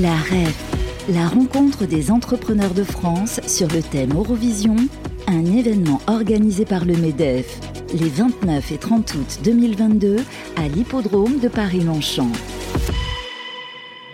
[0.00, 4.76] La REF, la rencontre des entrepreneurs de France sur le thème Eurovision,
[5.26, 7.60] un événement organisé par le MEDEF
[7.92, 10.16] les 29 et 30 août 2022
[10.56, 12.32] à l'hippodrome de Paris-Longchamp.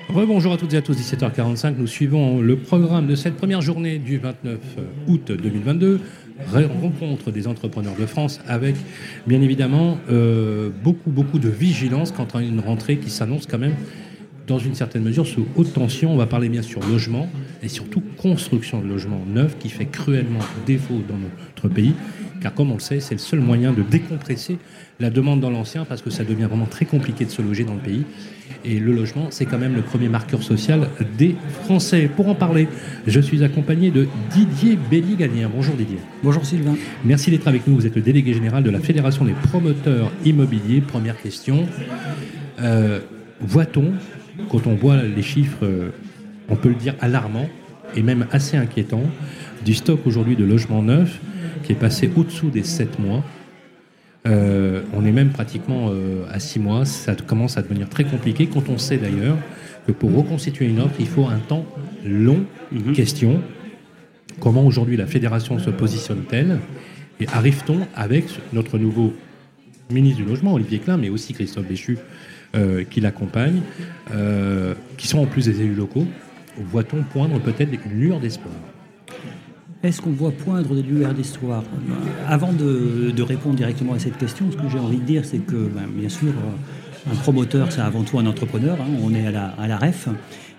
[0.08, 1.76] Rebonjour à toutes et à tous, 17h45.
[1.78, 4.58] Nous suivons le programme de cette première journée du 29
[5.06, 6.00] août 2022.
[6.82, 8.74] Rencontre des entrepreneurs de France avec,
[9.26, 13.74] bien évidemment, euh, beaucoup, beaucoup de vigilance quant à une rentrée qui s'annonce quand même
[14.46, 16.12] dans une certaine mesure sous haute tension.
[16.12, 17.28] On va parler bien sûr logement
[17.62, 21.94] et surtout construction de logements neufs qui fait cruellement défaut dans notre pays.
[22.40, 24.58] Car comme on le sait, c'est le seul moyen de décompresser
[25.00, 27.74] la demande dans l'ancien parce que ça devient vraiment très compliqué de se loger dans
[27.74, 28.04] le pays.
[28.64, 30.88] Et le logement, c'est quand même le premier marqueur social
[31.18, 32.10] des Français.
[32.14, 32.68] Pour en parler,
[33.06, 35.50] je suis accompagné de Didier Belliganien.
[35.54, 35.98] Bonjour Didier.
[36.22, 36.74] Bonjour Sylvain.
[37.04, 37.74] Merci d'être avec nous.
[37.74, 40.80] Vous êtes le délégué général de la Fédération des promoteurs immobiliers.
[40.80, 41.66] Première question.
[42.60, 43.00] Euh,
[43.40, 43.92] voit-on
[44.50, 45.90] quand on voit les chiffres, euh,
[46.48, 47.48] on peut le dire alarmants
[47.94, 49.04] et même assez inquiétants,
[49.64, 51.20] du stock aujourd'hui de logements neufs
[51.62, 53.24] qui est passé au-dessous des 7 mois.
[54.26, 56.84] Euh, on est même pratiquement euh, à 6 mois.
[56.84, 59.36] Ça commence à devenir très compliqué quand on sait d'ailleurs
[59.86, 61.64] que pour reconstituer une offre, il faut un temps
[62.04, 62.44] long.
[62.72, 62.92] Mhm.
[62.92, 63.40] Question
[64.40, 66.58] comment aujourd'hui la fédération se positionne-t-elle
[67.20, 69.14] Et arrive-t-on avec notre nouveau
[69.90, 71.98] ministre du Logement, Olivier Klein, mais aussi Christophe Béchu,
[72.90, 73.60] qui l'accompagnent,
[74.14, 76.06] euh, qui sont en plus des élus locaux,
[76.58, 78.54] voit-on poindre peut-être une lueur d'espoir
[79.82, 81.62] est-ce qu'on voit poindre des lueurs d'espoir
[82.26, 85.54] Avant de, répondre directement à cette question, ce que j'ai envie de dire, c'est que,
[85.54, 86.32] ben, bien sûr,
[87.08, 88.78] un promoteur, c'est avant tout un entrepreneur.
[88.80, 88.86] Hein.
[89.04, 90.08] on est à la, à la, REF.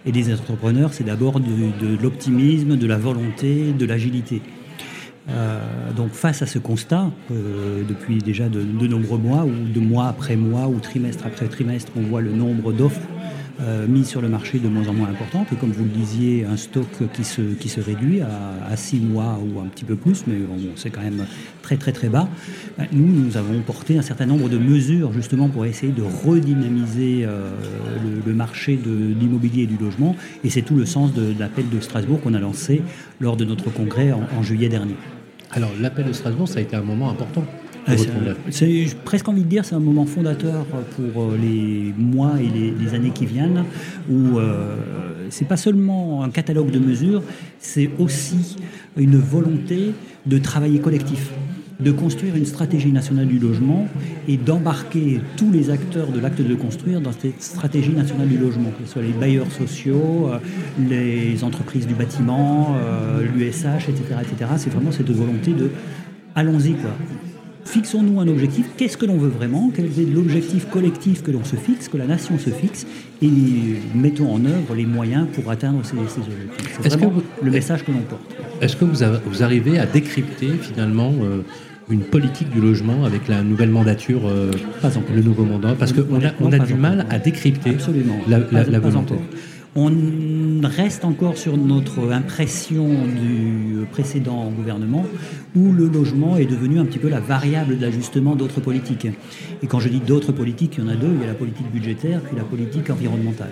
[0.06, 4.42] Et des entrepreneurs, c'est d'abord de l'optimisme, de la volonté, de l'agilité.
[5.30, 10.08] Euh, donc face à ce constat, euh, depuis déjà de, nombreux mois, ou de mois
[10.08, 13.02] après mois, ou trimestre après trimestre, on voit le nombre d'offres
[13.60, 15.48] euh, mises sur le marché de moins en moins importantes.
[15.52, 19.40] Et comme vous le disiez, un stock qui se, qui se réduit à, six mois
[19.42, 20.36] ou un petit peu plus, mais
[20.76, 21.26] c'est quand même
[21.64, 22.30] très très très bas.
[22.92, 27.26] Nous, nous avons porté un certain nombre de mesures justement pour essayer de redynamiser
[28.26, 30.16] le, marché de l'immobilier et du logement.
[30.44, 32.84] Et c'est tout le sens de, l'appel de Strasbourg qu'on a lancé
[33.20, 34.96] lors de notre congrès en juillet dernier.
[35.52, 37.44] Alors, l'appel de Strasbourg, ça a été un moment important.
[37.88, 37.94] Ah,
[38.50, 42.94] c'est presque envie de dire, c'est un moment fondateur pour euh, les mois et les,
[42.94, 43.64] années qui viennent,
[44.10, 44.76] où euh,
[45.30, 47.24] c'est pas seulement un catalogue de mesures,
[47.60, 48.58] c'est aussi
[48.98, 49.94] une volonté
[50.26, 51.32] de travailler collectif
[51.80, 53.88] de construire une stratégie nationale du logement
[54.28, 58.70] et d'embarquer tous les acteurs de l'acte de construire dans cette stratégie nationale du logement,
[58.72, 60.40] que ce soit les bailleurs sociaux, euh,
[60.90, 62.76] les entreprises du bâtiment,
[63.36, 64.04] l'USH, etc.
[64.22, 64.52] etc.
[64.58, 65.70] C'est vraiment cette volonté de
[66.36, 66.92] allons-y quoi.
[67.68, 68.66] Fixons-nous un objectif.
[68.78, 69.72] Qu'est-ce que l'on veut vraiment?
[69.76, 72.88] Quel est l'objectif collectif que l'on se fixe, que la nation se fixe?
[73.22, 73.30] Et
[73.94, 76.80] mettons en œuvre les moyens pour atteindre ces, objectifs.
[76.82, 78.22] C'est vraiment le message que l'on porte.
[78.62, 81.42] Est-ce que vous, vous, arrivez à décrypter finalement euh,
[81.90, 84.52] une politique du logement avec la nouvelle mandature, euh,
[85.14, 87.78] le nouveau mandat Parce qu'on a, on a du mal à décrypter
[88.28, 89.16] la, la, volonté.
[89.76, 89.92] On
[90.64, 95.06] reste encore sur notre impression du précédent gouvernement
[95.56, 99.08] où le logement est devenu un petit peu la variable d'ajustement d'autres politiques.
[99.62, 101.36] Et quand je dis d'autres politiques, il y en a deux, il y a la
[101.36, 103.52] politique budgétaire puis la politique environnementale.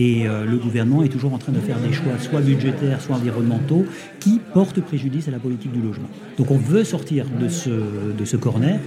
[0.00, 3.16] Et euh, le gouvernement est toujours en train de faire des choix, soit budgétaires, soit
[3.16, 3.84] environnementaux,
[4.18, 6.08] qui portent préjudice à la politique du logement.
[6.38, 8.80] Donc on veut sortir de ce, corner.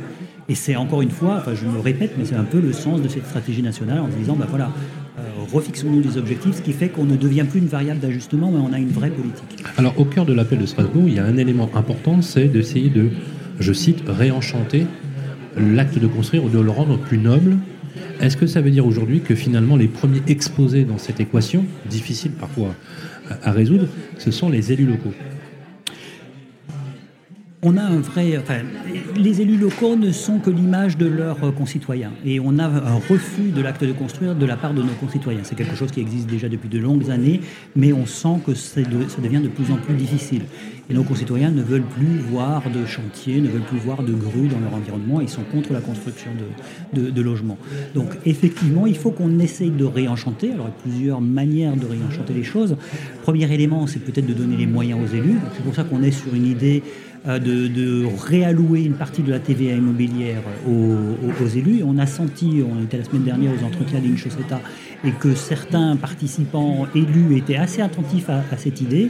[0.50, 3.08] Et c'est encore une fois, je me répète, mais c'est un peu le sens de
[3.08, 4.72] cette stratégie nationale en se disant, ben voilà,
[5.20, 5.22] euh,
[5.54, 8.74] refixons-nous des objectifs, ce qui fait qu'on ne devient plus une variable d'ajustement, mais on
[8.74, 9.64] a une vraie politique.
[9.78, 12.90] Alors, au cœur de l'appel de Strasbourg, il y a un élément important, c'est d'essayer
[12.90, 13.12] de,
[13.60, 14.88] je cite, réenchanter
[15.56, 17.58] l'acte de construire ou de le rendre plus noble.
[18.20, 22.32] Est-ce que ça veut dire aujourd'hui que finalement les premiers exposés dans cette équation, difficile
[22.32, 22.76] parfois
[23.42, 23.88] à résoudre,
[24.18, 25.14] ce sont les élus locaux?
[27.64, 28.38] On a un vrai.
[28.38, 28.60] Enfin,
[29.16, 32.12] les élus locaux ne sont que l'image de leurs concitoyens.
[32.26, 35.42] Et on a un refus de l'acte de construire de la part de nos concitoyens.
[35.44, 37.42] C'est quelque chose qui existe déjà depuis de longues années,
[37.76, 40.44] mais on sent que ça devient de plus en plus difficile.
[40.90, 44.50] Et nos concitoyens ne veulent plus voir de chantiers, ne veulent plus voir de grues
[44.50, 45.22] dans leur environnement.
[45.22, 46.32] Ils sont contre la construction
[46.94, 47.58] de, de, logements.
[47.96, 50.52] Donc, effectivement, il faut qu'on essaye de réenchanter.
[50.52, 52.76] Alors, il y a plusieurs manières de réenchanter les choses.
[53.22, 55.38] Premier élément, c'est peut-être de donner les moyens aux élus.
[55.56, 56.84] C'est pour ça qu'on est sur une idée
[57.28, 61.82] euh, de, réallouer une partie de la TVA immobilière aux, élus.
[61.86, 64.60] on a senti, on était la semaine dernière aux entretiens d'Inch Chaussetta,
[65.06, 69.10] et que certains participants élus étaient assez attentifs à, cette idée.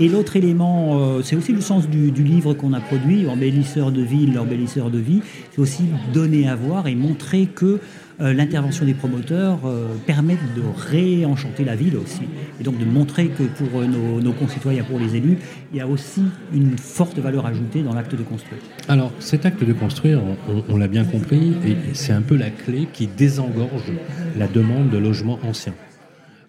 [0.00, 4.02] Et l'autre élément, euh, c'est aussi le sens du, livre qu'on a produit, Embellisseur de
[4.02, 5.20] ville, embellisseur de vie,
[5.50, 7.78] c'est aussi donner à voir et montrer que
[8.20, 9.60] l'intervention des promoteurs
[10.06, 12.22] permet de réenchanter la ville aussi.
[12.60, 15.38] Et donc de montrer que pour nos, concitoyens, pour les élus,
[15.72, 16.22] il y a aussi
[16.52, 18.60] une forte valeur ajoutée dans l'acte de construire.
[18.88, 20.20] Alors cet acte de construire,
[20.68, 21.54] on, l'a bien compris,
[21.94, 23.92] c'est un peu la clé qui désengorge
[24.38, 25.74] la demande de logements anciens.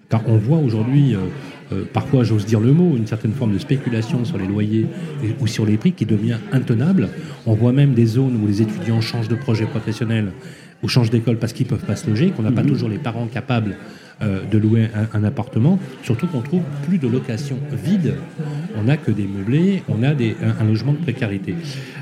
[0.10, 1.16] Car on voit aujourd'hui
[1.74, 4.88] euh, parfois j'ose dire le mot, une certaine forme de spéculation sur les loyers
[5.40, 7.10] ou sur les prix qui devient intenable.
[7.46, 10.32] On voit même des zones où les étudiants changent de projet professionnel
[10.84, 12.70] ou changent d'école parce qu'ils ne peuvent pas se loger, qu'on n'a pas mhm.
[12.70, 13.78] toujours les parents capables
[14.22, 18.16] euh, de louer un, appartement, surtout qu'on trouve plus de locations vides.
[18.78, 21.56] On n'a que des meublés, on a des, un, logement de précarité.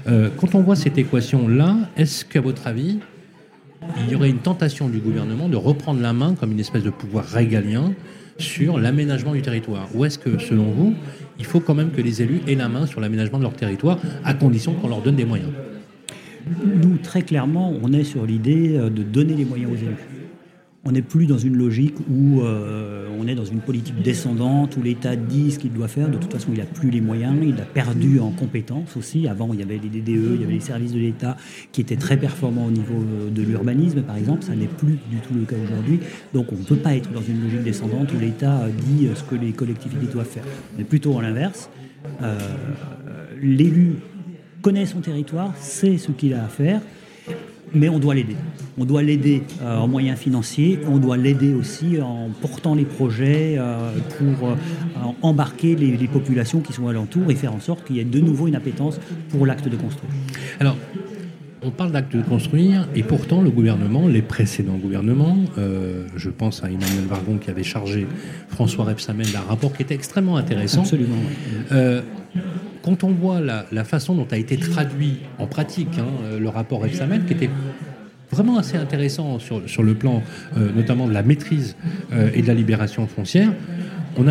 [0.07, 2.99] Euh, quand on voit cette équation-là, est-ce qu'à votre avis,
[3.97, 6.89] il y aurait une tentation du gouvernement de reprendre la main comme une espèce de
[6.89, 7.93] pouvoir régalien
[8.37, 9.87] sur l'aménagement du territoire?
[9.95, 10.93] Ou est-ce que, selon vous,
[11.39, 13.99] il faut quand même que les élus aient la main sur l'aménagement de leur territoire,
[14.25, 15.51] à condition qu'on leur donne des moyens?
[16.65, 19.95] Nous, très clairement, on est sur l'idée euh, de donner les moyens aux élus.
[20.83, 24.81] On n'est plus dans une logique où euh, on est dans une politique descendante, où
[24.81, 26.09] l'État dit ce qu'il doit faire.
[26.09, 29.27] De toute façon, il n'a plus les moyens, il a perdu en compétences aussi.
[29.27, 31.37] Avant, il y avait les DDE, il y avait les services de l'État
[31.71, 34.41] qui étaient très performants au niveau euh, de l'urbanisme, par exemple.
[34.41, 35.99] Ça n'est plus du tout le cas aujourd'hui.
[36.33, 39.35] Donc, on ne peut pas être dans une logique descendante où l'État dit ce que
[39.35, 40.43] les collectivités doivent faire.
[40.75, 41.69] On est plutôt en l'inverse.
[43.39, 43.97] L'élu
[44.61, 46.81] connaît son territoire, sait ce qu'il a à faire
[47.73, 48.35] mais on doit l'aider.
[48.77, 53.55] On doit l'aider euh, en moyens financiers, on doit l'aider aussi en portant les projets
[53.57, 54.55] euh, pour euh,
[55.21, 58.47] embarquer les, populations qui sont alentours et faire en sorte qu'il y ait de nouveau
[58.47, 58.99] une appétence
[59.29, 60.11] pour l'acte de construire.
[60.59, 60.75] Alors,
[61.63, 65.37] on parle d'acte de construire et pourtant le gouvernement, les précédents gouvernements,
[66.15, 68.07] je pense à Emmanuel Vargon qui avait chargé
[68.49, 70.81] François Rebsamen d'un rapport qui était extrêmement intéressant.
[70.81, 71.17] Absolument
[72.81, 76.85] quand on voit la, façon dont a été traduit en pratique hein, euh, le rapport
[76.85, 77.49] Epsamen, qui était
[78.31, 80.23] vraiment assez intéressant sur, le plan
[80.57, 81.75] euh, notamment de la maîtrise
[82.13, 83.53] euh, et de la libération foncière,
[84.17, 84.23] on,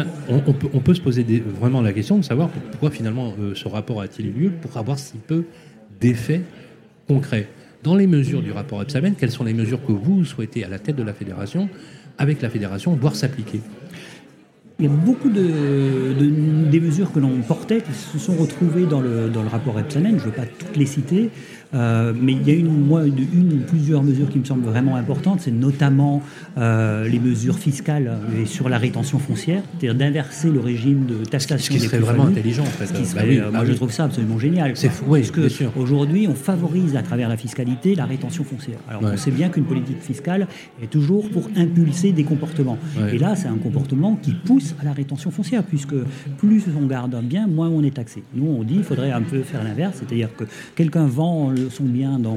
[0.53, 1.25] peut, on peut, se poser
[1.59, 5.17] vraiment la question de savoir pourquoi finalement ce rapport a-t-il eu lieu pour avoir si
[5.17, 5.45] peu
[6.01, 6.43] d'effets
[7.09, 7.49] concrets.
[7.83, 10.79] Dans les mesures du rapport Epsamen, quelles sont les mesures que vous souhaitez à la
[10.79, 11.71] tête de la fédération,
[12.19, 13.61] avec la fédération, voir s'appliquer?
[14.81, 16.15] Il y a beaucoup de,
[16.71, 20.19] des mesures que l'on portait qui se sont retrouvées dans le, dans le rapport Epsanen.
[20.19, 21.31] Je ne veux pas toutes les citer,
[21.75, 24.97] euh, mais il y a une, moi, une, ou plusieurs mesures qui me semblent vraiment
[24.97, 25.41] importantes.
[25.41, 26.23] C'est notamment
[26.59, 31.75] euh, les mesures fiscales et sur la rétention foncière, c'est-à-dire d'inverser le régime de taxation.
[31.75, 32.93] Ce qui serait vraiment intelligent, en fait.
[33.15, 34.73] Bah euh, moi, bah je trouve ça absolument génial.
[34.75, 38.79] C'est fou, oui, parce que aujourd'hui, on favorise à travers la fiscalité la rétention foncière.
[38.89, 40.49] Alors, on sait bien qu'une politique fiscale
[40.83, 42.79] est toujours pour impulser des comportements.
[43.13, 45.95] Et là, c'est un comportement qui pousse à la rétention foncière, puisque
[46.39, 48.23] plus on garde un bien, moins on est taxé.
[48.35, 50.45] Nous, on dit qu'il faudrait un peu faire l'inverse, c'est-à-dire que
[50.75, 52.37] quelqu'un vend son bien dans,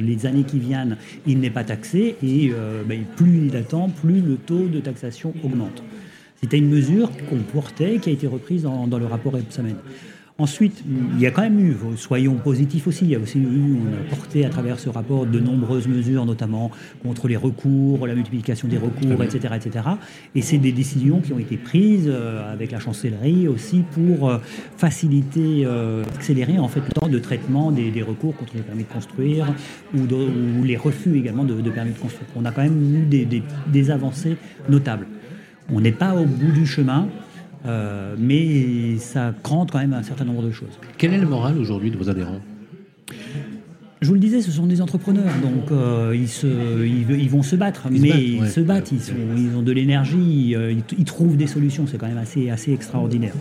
[0.00, 4.20] les années qui viennent, il n'est pas taxé, et euh, ben, plus il attend, plus
[4.20, 5.82] le taux de taxation augmente.
[6.40, 9.76] C'était une mesure qu'on portait, qui a été reprise dans, dans le rapport Epsamen.
[10.36, 10.82] Ensuite,
[11.14, 13.92] il y a quand même eu, soyons positifs aussi, il y a aussi eu, on
[13.92, 16.72] a porté à travers ce rapport de nombreuses mesures, notamment
[17.04, 19.54] contre les recours, la multiplication des recours, etc.
[19.54, 19.84] etc.
[20.34, 24.38] Et c'est des décisions qui ont été prises euh, avec la chancellerie aussi pour euh,
[24.76, 28.88] faciliter, euh, accélérer en fait le temps de traitement des, recours contre les permis de
[28.88, 29.46] construire
[29.94, 32.28] ou, les refus également de, permis de construire.
[32.34, 33.24] On a quand même eu des,
[33.68, 34.36] des avancées
[34.68, 35.06] notables.
[35.72, 37.08] On n'est pas au bout du chemin,
[37.66, 40.78] euh, mais ça crante quand même un certain nombre de choses.
[40.98, 42.40] Quel est le moral aujourd'hui de vos adhérents?
[44.00, 47.56] Je vous le disais, ce sont des entrepreneurs, donc euh, ils, se, ils, vont se
[47.56, 51.46] battre, mais ils se battent, ils, sont, ils ont de l'énergie, euh, ils, trouvent des
[51.46, 53.32] solutions, c'est quand même assez, assez extraordinaire.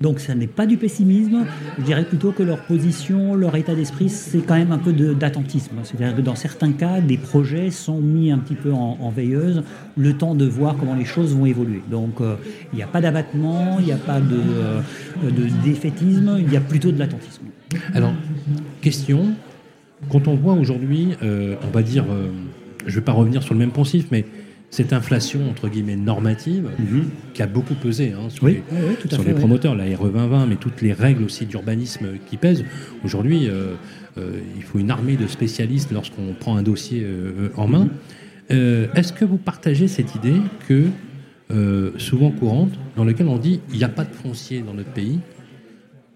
[0.00, 1.46] Donc ça n'est pas du pessimisme,
[1.78, 5.76] je dirais plutôt que leur position, leur état d'esprit, c'est quand même un peu d'attentisme.
[5.84, 9.62] C'est-à-dire que dans certains cas, des projets sont mis un petit peu en, veilleuse,
[9.96, 11.82] le temps de voir comment les choses vont évoluer.
[11.90, 12.36] Donc euh,
[12.72, 16.60] il n'y a pas d'abattement, il n'y a pas de, de défaitisme, il y a
[16.60, 17.44] plutôt de l'attentisme.
[17.94, 18.12] Alors,
[18.80, 19.34] question,
[20.10, 22.28] quand on voit aujourd'hui, euh, on va dire, euh,
[22.86, 24.24] je ne vais pas revenir sur le même poncif, mais
[24.70, 27.08] cette inflation entre guillemets normative mhm.
[27.34, 28.62] qui a beaucoup pesé hein, sur, les,
[29.34, 32.64] promoteurs, la RE 2020, mais toutes les règles aussi d'urbanisme qui pèsent.
[33.04, 33.74] Aujourd'hui, euh,
[34.56, 37.06] il faut une armée de spécialistes lorsqu'on prend un dossier
[37.56, 37.88] en main.
[38.50, 38.88] Mhm.
[38.94, 40.36] Est-ce que vous partagez cette idée
[40.68, 40.86] que
[41.98, 45.20] souvent courante, dans laquelle on dit il n'y a pas de foncier dans notre pays,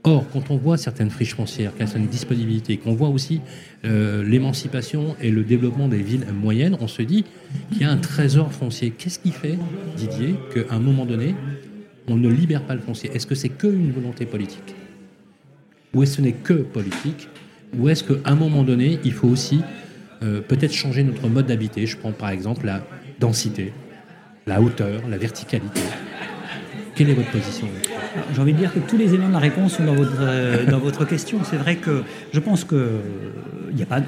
[0.02, 3.42] Or, quand on voit certaines friches foncières, qu'elles ont une disponibilité, qu'on voit aussi
[3.84, 7.24] euh, l'émancipation et le développement des villes moyennes, on se dit
[7.70, 8.92] qu'il y a un trésor foncier.
[8.96, 9.58] Qu'est-ce qui fait,
[9.98, 11.34] Didier, qu'à un moment donné,
[12.08, 13.10] on ne libère pas le foncier?
[13.14, 14.74] Est-ce que c'est qu'une volonté politique?
[15.92, 17.28] Ou est-ce que ce n'est que politique?
[17.78, 19.60] Ou est-ce qu'à un moment donné, il faut aussi
[20.22, 21.86] euh, peut-être changer notre mode d'habiter?
[21.86, 22.86] Je prends par exemple la
[23.18, 23.74] densité,
[24.46, 25.82] la hauteur, la verticalité.
[26.94, 27.68] Quelle est votre position?
[28.34, 30.66] J'ai envie de dire que tous les éléments de la réponse sont dans votre, euh,
[30.66, 31.38] dans votre question.
[31.44, 32.02] C'est vrai que
[32.32, 32.78] je pense qu'il
[33.74, 34.00] n'y a pas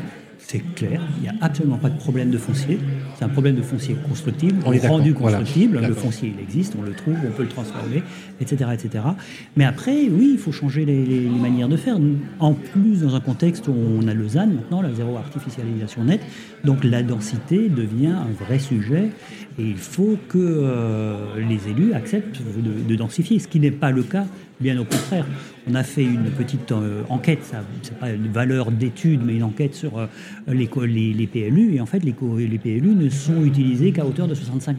[0.46, 2.78] c'est clair, il n'y a absolument pas de problème de foncier.
[3.16, 5.80] C'est un problème de foncier constructible, on est rendu constructible.
[5.80, 8.02] le foncier, il existe, on le trouve, on peut le transformer,
[8.40, 8.70] etc.
[8.74, 9.04] etc.
[9.56, 11.96] Mais après, oui, il faut changer les, manières de faire.
[12.38, 16.22] En plus, dans un contexte où on a ZAN maintenant, la zéro artificialisation nette,
[16.64, 19.10] donc la densité devient un vrai sujet
[19.58, 21.16] et il faut que euh,
[21.48, 24.26] les élus acceptent de densifier, ce qui n'est pas le cas
[24.62, 25.26] Bien au contraire,
[25.70, 29.44] on a fait une petite euh, enquête, ce n'est pas une valeur d'étude, mais une
[29.44, 30.06] enquête sur euh,
[30.48, 30.68] les,
[31.12, 32.14] les, PLU, et en fait les,
[32.48, 34.74] les PLU ne sont utilisés qu'à hauteur de 65%.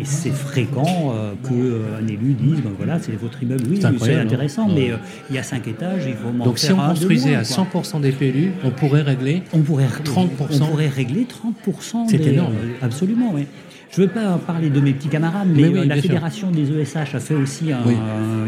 [0.00, 4.20] Et c'est fréquent euh, qu'un élu dise, ben voilà, c'est votre immeuble, oui, c'est hein.
[4.20, 4.90] intéressant, mais
[5.30, 8.52] il y a cinq étages, il faut Donc si on construisait à 100% des PLU,
[8.64, 10.28] on pourrait régler on pourrait, 30%.
[10.62, 11.26] On pourrait régler
[11.66, 12.08] 30%.
[12.08, 12.54] C'est énorme.
[12.82, 13.46] absolument, oui.
[13.92, 17.20] Je ne veux pas parler de mes petits camarades, mais, la Fédération des ESH a
[17.20, 17.70] fait aussi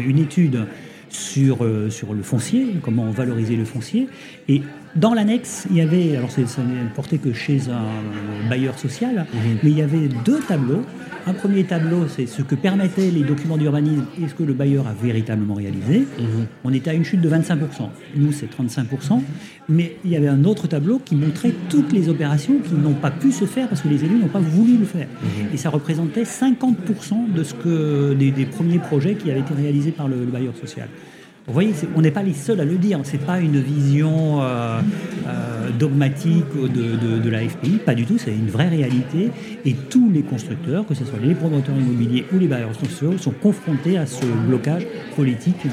[0.05, 0.65] une étude
[1.09, 4.07] sur, euh, sur le foncier, comment valoriser le foncier.
[4.47, 4.61] Et
[4.95, 9.57] dans l'annexe, il y avait, alors ça n'est porté que chez un bailleur social, mhm.
[9.63, 10.83] mais il y avait deux tableaux.
[11.27, 14.87] Un premier tableau, c'est ce que permettaient les documents d'urbanisme et ce que le bailleur
[14.87, 15.99] a véritablement réalisé.
[15.99, 16.47] Mhm.
[16.63, 17.89] On était à une chute de 25%.
[18.15, 19.21] Nous, c'est 35%.
[19.67, 23.11] Mais il y avait un autre tableau qui montrait toutes les opérations qui n'ont pas
[23.11, 25.07] pu se faire parce que les élus n'ont pas voulu le faire.
[25.21, 25.53] Mhm.
[25.53, 30.07] Et ça représentait 50% de ce que, des, premiers projets qui avaient été réalisés par
[30.07, 30.87] le bailleur social.
[31.49, 32.99] Vous voyez, on n'est pas les seuls à le dire.
[33.03, 34.81] Ce n'est pas une vision euh,
[35.27, 38.19] euh, dogmatique de, de, la FPI, pas du tout.
[38.19, 39.31] C'est une vraie réalité.
[39.65, 43.31] Et tous les constructeurs, que ce soit les promoteurs immobiliers ou les bailleurs sociaux, sont
[43.31, 45.65] confrontés à ce blocage politique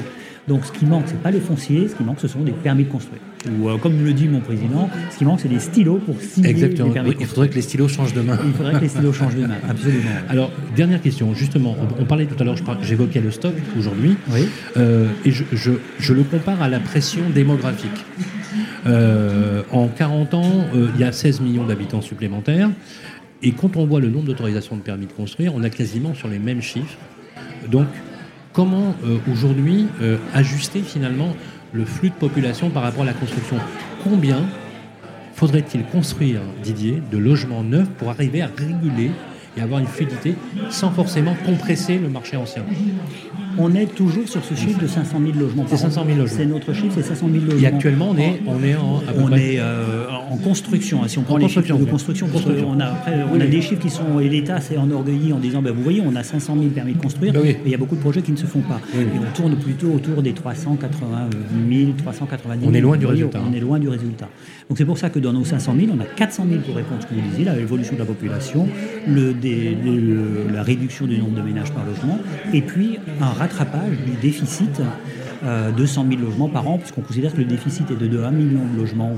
[0.47, 2.53] donc ce qui manque, ce n'est pas les fonciers, ce qui manque, ce sont des
[2.53, 3.21] permis de construire.
[3.59, 6.49] Ou euh, comme le dit mon président, ce qui manque, c'est des stylos pour signer
[6.49, 6.87] Exactement.
[6.87, 8.37] les permis Il faudrait que les stylos changent de main.
[8.45, 10.09] Il faudrait que les stylos changent de main, absolument.
[10.29, 14.47] Alors, dernière question, justement, on, parlait tout à l'heure, j'évoquais le stock aujourd'hui, oui.
[14.77, 18.05] Euh, et je, je, le compare à la pression démographique.
[18.85, 22.69] Euh, en 40 ans, il y a 16 millions d'habitants supplémentaires,
[23.43, 26.27] et quand on voit le nombre d'autorisations de permis de construire, on a quasiment sur
[26.27, 26.97] les mêmes chiffres.
[27.69, 27.87] Donc,
[28.57, 31.35] comment euh, aujourd'hui euh, ajuster finalement
[31.73, 33.57] le flux de population par rapport à la construction?
[34.03, 34.39] Combien
[35.35, 39.11] faudrait-il construire, Didier, de logements neufs pour arriver à réguler
[39.55, 40.33] et avoir une fluidité
[40.71, 42.63] sans forcément compresser le marché ancien?
[43.59, 45.65] On est toujours sur ce chiffre de 500 000 logements.
[45.67, 46.37] C'est 500 000 logements.
[46.37, 47.61] C'est notre chiffre, c'est 500 000 logements.
[47.61, 49.96] Et actuellement, on est, on est en, on est, euh,
[50.29, 51.03] en construction.
[51.03, 51.07] Hein.
[51.07, 52.27] Si on prend les chiffres de construction,
[52.67, 52.93] on a,
[53.31, 54.19] on a des chiffres qui sont.
[54.19, 57.01] Et l'État s'est enorgueilli en disant ben, vous voyez, on a 500 000 permis de
[57.01, 58.79] construire, ben mais il y a beaucoup de projets qui ne se font pas.
[58.95, 61.29] Et on tourne plutôt autour des 380
[61.69, 62.71] 000, 390 000.
[62.71, 63.41] On est loin du résultat.
[63.47, 64.29] On est loin du résultat.
[64.69, 66.99] Donc c'est pour ça que dans nos 500 000, on a 400 000 pour répondre
[66.99, 68.67] à ce que vous disiez, l'évolution de la population,
[69.07, 69.33] le,
[70.53, 72.19] la réduction du nombre de ménages par logement,
[72.53, 74.81] et puis un rattrapage du déficit
[75.43, 78.23] euh, de 100 000 logements par an, puisqu'on considère que le déficit est de 2
[78.23, 79.13] 1 million de logements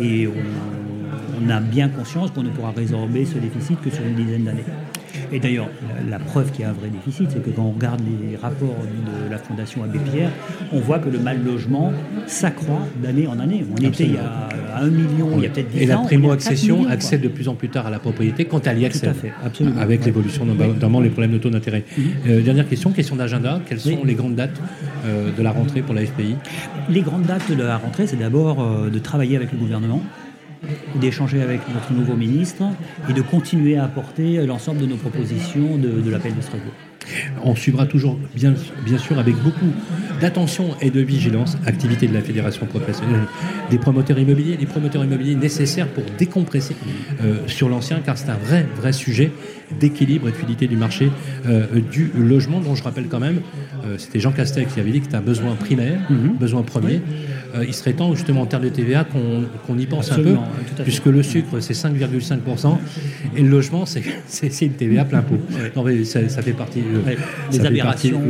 [0.00, 4.44] et on, a bien conscience qu'on ne pourra résorber ce déficit que sur une dizaine
[4.44, 4.64] d'années.
[5.32, 5.68] Et d'ailleurs,
[6.08, 8.76] la, preuve qu'il y a un vrai déficit, c'est que quand on regarde les rapports
[8.76, 10.30] de la Fondation Abbé Pierre,
[10.72, 11.92] on voit que le mal logement
[12.26, 13.64] s'accroît d'année en année.
[13.70, 15.82] On était il y a un million, il y a peut-être 10 ans.
[15.82, 18.84] Et la primo-accession accède de plus en plus tard à la propriété quand elle y
[18.84, 19.12] accède.
[19.12, 19.80] Tout à fait, absolument.
[19.80, 21.84] Avec l'évolution, notamment les problèmes de taux d'intérêt.
[22.26, 23.60] Euh, dernière question, question d'agenda.
[23.66, 24.60] Quelles sont les grandes dates
[25.06, 26.36] euh, de la rentrée pour la FPI
[26.88, 30.02] Les grandes dates de la rentrée, c'est d'abord euh, de travailler avec le gouvernement
[30.96, 32.62] d'échanger avec notre nouveau ministre
[33.08, 36.72] et de continuer à apporter l'ensemble de nos propositions de, l'appel de Strasbourg.
[37.42, 38.54] On suivra toujours, bien,
[38.84, 39.72] bien sûr, avec beaucoup
[40.20, 43.26] d'attention et de vigilance, activité de la Fédération professionnelle
[43.70, 46.76] des promoteurs immobiliers, des promoteurs immobiliers nécessaires pour décompresser
[47.22, 49.32] euh, sur l'ancien, car c'est un vrai, vrai sujet
[49.78, 51.10] d'équilibre et de fluidité du marché
[51.46, 53.40] euh, du logement, dont je rappelle quand même,
[53.84, 56.36] euh, c'était Jean Castex qui avait dit que c'est un besoin primaire, mhm.
[56.38, 57.00] besoin premier.
[57.66, 60.36] il serait temps, justement, en termes de TVA, qu'on y pense un peu,
[60.84, 62.78] puisque le sucre, c'est 5,5%,
[63.36, 65.38] et le logement, c'est une TVA plein pot.
[65.76, 66.82] Non, mais ça, fait partie
[67.50, 68.22] des aberrations,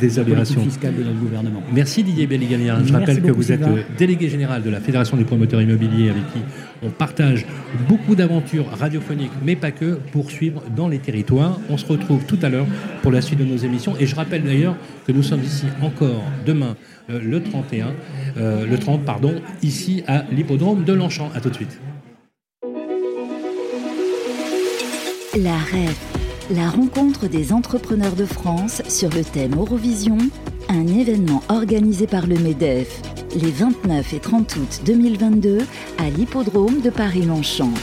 [0.00, 1.62] des, aberrations fiscales de notre gouvernement.
[1.72, 2.76] Merci Didier Belliganian.
[2.84, 3.60] Je rappelle que vous êtes
[3.98, 6.40] délégué général de la Fédération des promoteurs immobiliers avec qui
[6.82, 7.44] on partage
[7.88, 11.58] beaucoup d'aventures radiophoniques, mais pas que, pour suivre dans les territoires.
[11.68, 12.66] On se retrouve tout à l'heure
[13.02, 13.94] pour la suite de nos émissions.
[13.98, 16.76] Et je rappelle d'ailleurs que nous sommes ici encore demain,
[17.10, 17.94] euh, le 31,
[18.36, 21.30] euh, le 30, pardon, ici à l'hippodrome de Longchamp.
[21.34, 21.80] À tout de suite.
[25.36, 25.96] La rêve
[26.50, 30.16] la rencontre des entrepreneurs de France sur le thème Eurovision,
[30.70, 33.02] un événement organisé par le MEDEF,
[33.34, 35.58] les 29 et 30 août 2022
[35.98, 37.74] à l'hippodrome de Paris-Longchamp.